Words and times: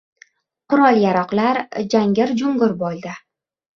Qurol-yaroqlar 0.73 1.61
jangir-jungur 1.95 2.77
bo‘ldi. 2.83 3.17